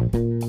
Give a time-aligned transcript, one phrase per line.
[0.00, 0.40] Good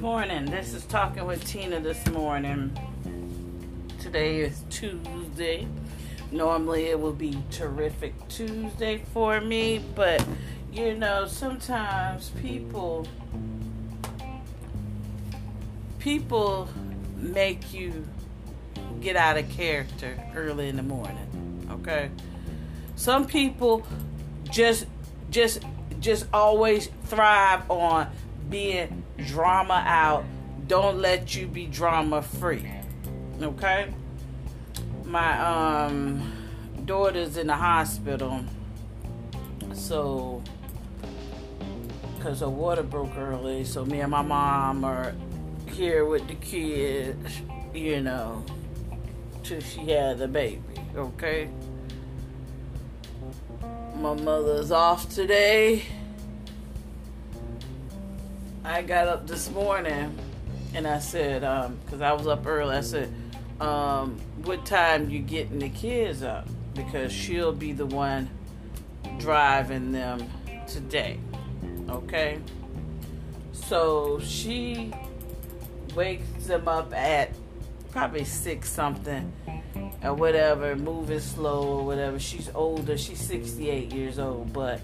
[0.00, 0.44] morning.
[0.44, 2.70] This is Talking with Tina this morning.
[3.98, 5.66] Today is Tuesday.
[6.30, 10.24] Normally it would be terrific Tuesday for me, but
[10.72, 13.08] you know, sometimes people
[15.98, 16.68] people
[17.16, 18.06] make you
[19.00, 21.66] get out of character early in the morning.
[21.72, 22.08] Okay?
[22.96, 23.86] Some people
[24.50, 24.86] just
[25.30, 25.62] just
[26.00, 28.10] just always thrive on
[28.48, 30.24] being drama out.
[30.66, 32.68] Don't let you be drama free.
[33.40, 33.92] Okay?
[35.04, 36.32] My um
[36.84, 38.44] daughter's in the hospital.
[39.74, 40.42] So
[42.20, 45.14] cuz her water broke early, so me and my mom are
[45.66, 47.42] here with the kids,
[47.74, 48.42] you know,
[49.42, 50.62] till she had the baby,
[50.96, 51.50] okay?
[53.96, 55.84] My mother's off today
[58.66, 60.18] I got up this morning
[60.74, 61.42] and I said,
[61.84, 63.14] because um, I was up early, I said,
[63.60, 66.48] um, what time you getting the kids up?
[66.74, 68.28] Because she'll be the one
[69.18, 70.28] driving them
[70.66, 71.20] today.
[71.88, 72.40] Okay?
[73.52, 74.92] So she
[75.94, 77.30] wakes them up at
[77.92, 79.32] probably six something
[80.06, 82.18] or whatever, moving slow or whatever.
[82.18, 84.80] She's older, she's 68 years old, but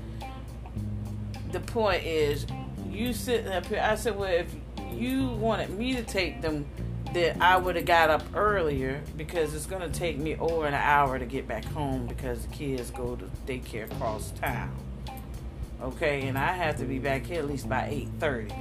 [1.52, 2.46] the point is
[2.90, 3.80] you sitting up here.
[3.82, 4.52] I said, well, if
[4.92, 6.66] you wanted me to take them,
[7.12, 10.74] then I would have got up earlier because it's going to take me over an
[10.74, 14.74] hour to get back home because the kids go to daycare across town.
[15.82, 18.54] Okay, and I have to be back here at least by 8.30.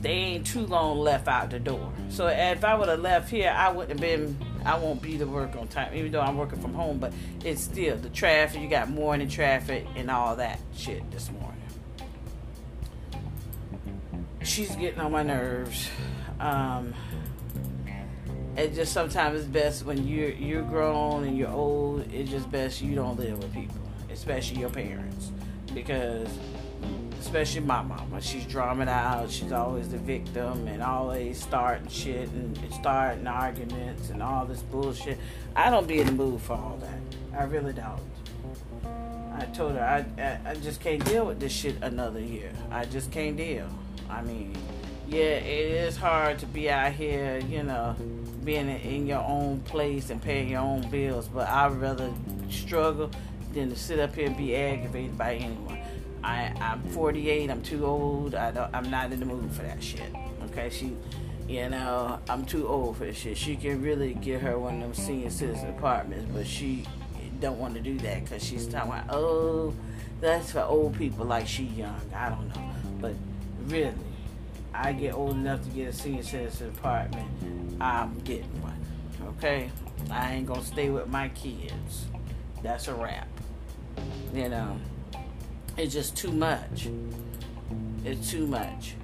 [0.00, 1.92] They ain't too long left out the door.
[2.08, 5.26] So if I would have left here, I wouldn't have been, I won't be to
[5.26, 7.12] work on time, even though I'm working from home, but
[7.44, 11.54] it's still the traffic, you got morning traffic and all that shit this morning
[14.44, 15.88] she's getting on my nerves.
[16.38, 16.94] Um,
[18.56, 22.12] it just sometimes it's best when you're you're grown and you're old.
[22.12, 23.80] It's just best you don't live with people,
[24.10, 25.32] especially your parents,
[25.72, 26.28] because
[27.34, 29.28] especially my mama, she's drumming out.
[29.28, 35.18] She's always the victim and always starting shit and starting arguments and all this bullshit.
[35.56, 37.36] I don't be in the mood for all that.
[37.36, 37.98] I really don't.
[39.36, 42.52] I told her I, I, I just can't deal with this shit another year.
[42.70, 43.66] I just can't deal.
[44.08, 44.56] I mean,
[45.08, 47.96] yeah, it is hard to be out here, you know,
[48.44, 52.12] being in your own place and paying your own bills, but I'd rather
[52.48, 53.10] struggle
[53.52, 55.80] than to sit up here and be aggravated by anyone.
[56.24, 57.50] I, I'm 48.
[57.50, 58.34] I'm too old.
[58.34, 60.10] I don't, I'm not in the mood for that shit.
[60.46, 60.96] Okay, she,
[61.46, 63.36] you know, I'm too old for this shit.
[63.36, 66.86] She can really get her one of them senior citizen apartments, but she
[67.40, 69.74] don't want to do that because she's talking about, oh,
[70.22, 72.00] that's for old people like she young.
[72.14, 72.70] I don't know,
[73.00, 73.12] but
[73.66, 73.92] really,
[74.72, 77.28] I get old enough to get a senior citizen apartment,
[77.82, 78.80] I'm getting one.
[79.36, 79.70] Okay?
[80.10, 82.06] I ain't gonna stay with my kids.
[82.62, 83.28] That's a wrap.
[84.32, 84.80] You know,
[85.76, 86.88] it's just too much.
[88.04, 88.94] It's too much.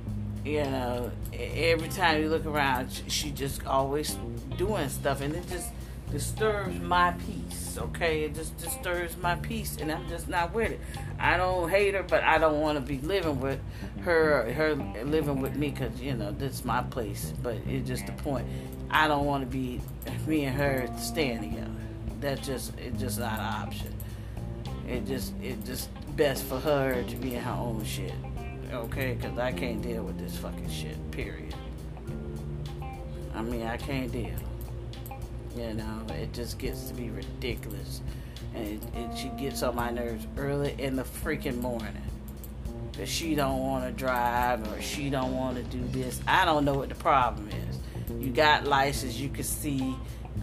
[0.44, 4.16] You know, every time you look around, she just always
[4.56, 5.68] doing stuff, and it just
[6.10, 8.24] disturbs my peace, okay?
[8.24, 10.80] It just disturbs my peace, and I'm just not with it.
[11.18, 13.60] I don't hate her, but I don't want to be living with
[14.00, 17.32] her, her living with me, because, you know, this is my place.
[17.42, 18.46] But it's just the point.
[18.90, 19.80] I don't want to be
[20.26, 21.70] me and her staying together.
[22.20, 23.94] That's just, it's just not an option.
[24.90, 28.12] It just, it just best for her to be in her own shit,
[28.72, 29.14] okay?
[29.14, 31.54] Because I can't deal with this fucking shit, period.
[33.32, 34.34] I mean, I can't deal.
[35.56, 38.00] You know, it just gets to be ridiculous.
[38.52, 42.02] And it, she gets on my nerves early in the freaking morning.
[42.94, 46.20] That she don't want to drive or she don't want to do this.
[46.26, 47.78] I don't know what the problem is.
[48.20, 49.94] You got license, you can see,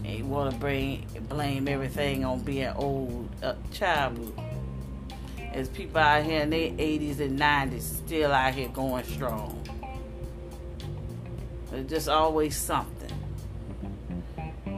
[0.04, 3.28] you want to bring blame everything on being old.
[3.42, 4.40] Uh, child,
[5.52, 9.62] there's people out here in their 80s and 90s still out here going strong.
[11.72, 13.12] It's just always something.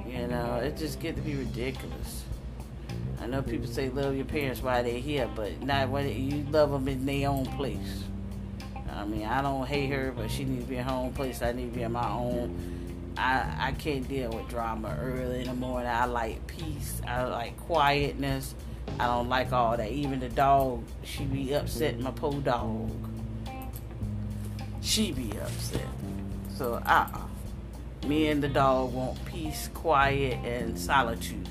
[0.07, 2.25] You know, it just get to be ridiculous.
[3.21, 6.71] I know people say love your parents while they're here, but not when you love
[6.71, 8.05] them in their own place.
[8.91, 11.43] I mean, I don't hate her, but she needs to be in her own place.
[11.43, 12.80] I need to be in my own.
[13.21, 15.91] I, I can't deal with drama early in the morning.
[15.91, 17.03] I like peace.
[17.07, 18.55] I like quietness.
[18.99, 19.91] I don't like all that.
[19.91, 22.01] Even the dog, she be upset.
[22.01, 22.91] My poor dog,
[24.81, 25.87] she be upset.
[26.57, 28.09] So uh, uh-uh.
[28.09, 31.47] me and the dog want peace, quiet, and solitude.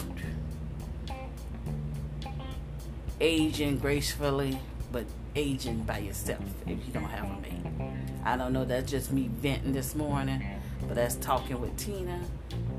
[3.21, 4.60] Aging gracefully,
[4.92, 5.06] but
[5.36, 7.94] aging by yourself if you don't have a mate.
[8.25, 8.66] I don't know.
[8.66, 10.44] That's just me venting this morning.
[10.88, 12.20] But that's Talking with Tina.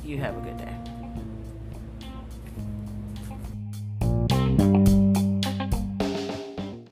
[0.02, 1.00] You have a good day.